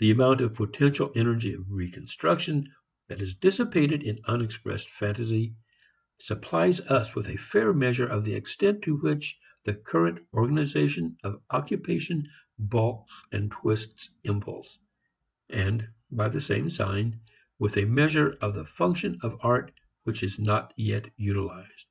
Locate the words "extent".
8.34-8.82